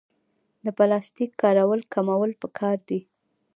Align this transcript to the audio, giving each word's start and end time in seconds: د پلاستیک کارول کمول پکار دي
د 0.65 0.67
پلاستیک 0.77 1.31
کارول 1.41 1.81
کمول 1.93 2.31
پکار 2.41 2.77
دي 2.89 2.99